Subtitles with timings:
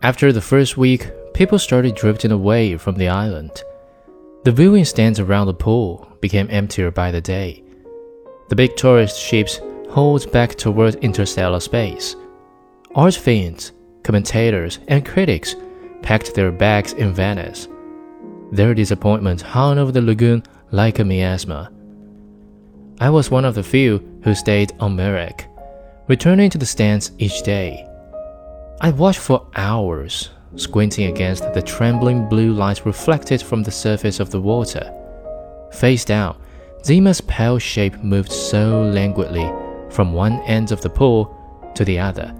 [0.00, 3.64] After the first week, people started drifting away from the island.
[4.44, 7.64] The viewing stands around the pool became emptier by the day.
[8.48, 9.60] The big tourist ships
[9.90, 12.14] hauled back toward interstellar space.
[12.94, 13.72] Art fiends,
[14.04, 15.56] commentators, and critics
[16.02, 17.66] packed their bags in Venice.
[18.52, 21.72] Their disappointment hung over the lagoon like a miasma.
[23.00, 25.46] I was one of the few who stayed on Murjek,
[26.06, 27.87] returning to the stands each day.
[28.80, 34.30] I watched for hours, squinting against the trembling blue light reflected from the surface of
[34.30, 34.94] the water.
[35.72, 36.40] Face down,
[36.84, 39.50] Zima's pale shape moved so languidly
[39.90, 41.34] from one end of the pool
[41.74, 42.32] to the other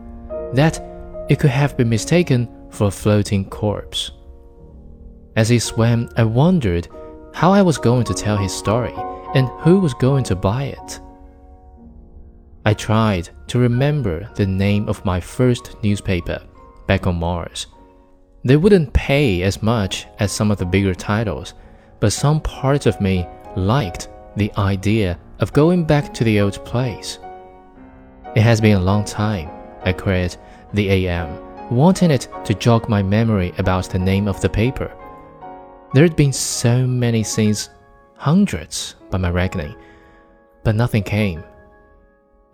[0.52, 0.80] that
[1.28, 4.12] it could have been mistaken for a floating corpse.
[5.34, 6.88] As he swam, I wondered
[7.34, 8.94] how I was going to tell his story
[9.34, 11.00] and who was going to buy it.
[12.68, 16.38] I tried to remember the name of my first newspaper
[16.86, 17.66] back on Mars.
[18.44, 21.54] They wouldn't pay as much as some of the bigger titles,
[21.98, 27.18] but some part of me liked the idea of going back to the old place.
[28.36, 29.48] It has been a long time,
[29.84, 30.36] I queried
[30.74, 34.94] the AM, wanting it to jog my memory about the name of the paper.
[35.94, 37.70] There had been so many since,
[38.16, 39.74] hundreds by my reckoning,
[40.64, 41.42] but nothing came.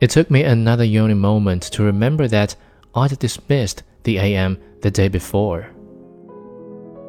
[0.04, 2.54] It took me another yawning moment to remember that
[2.94, 5.70] I'd dismissed the AM the day before.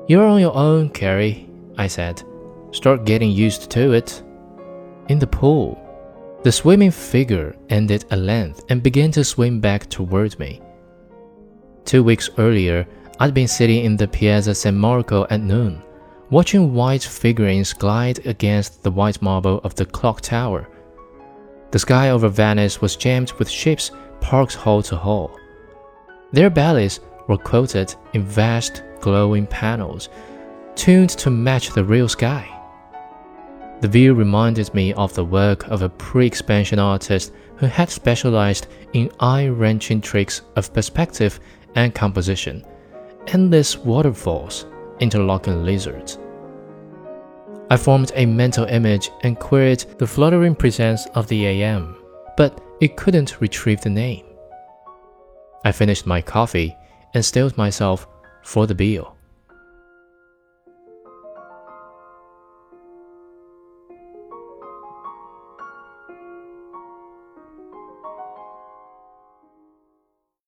[0.08, 2.24] You're on your own, Carrie, I said.
[2.72, 4.24] Start getting used to it.
[5.10, 5.78] In the pool,
[6.44, 10.62] the swimming figure ended at length and began to swim back toward me.
[11.84, 12.88] Two weeks earlier,
[13.20, 15.84] I'd been sitting in the Piazza San Marco at noon,
[16.30, 20.70] watching white figurines glide against the white marble of the clock tower.
[21.76, 25.38] The sky over Venice was jammed with ships parked hull to hull.
[26.32, 30.08] Their bellies were quoted in vast, glowing panels,
[30.76, 32.48] tuned to match the real sky.
[33.82, 38.68] The view reminded me of the work of a pre expansion artist who had specialized
[38.94, 41.42] in eye wrenching tricks of perspective
[41.76, 42.64] and composition,
[43.28, 44.66] endless waterfalls,
[45.02, 46.20] interlocking lizards.
[47.70, 51.96] I formed a mental image and queried the fluttering presence of the AM,
[52.38, 54.26] but it couldn't retrieve the name.
[55.64, 56.76] I finished my coffee
[57.16, 58.08] and steeled myself
[58.44, 59.15] for the bill.